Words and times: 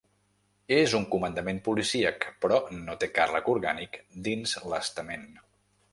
És 0.77 0.95
un 0.99 1.03
comandament 1.15 1.59
policíac, 1.67 2.25
però 2.45 2.59
no 2.79 2.95
té 3.05 3.11
càrrec 3.19 3.53
orgànic 3.57 4.03
dins 4.29 4.57
l’estament. 4.73 5.29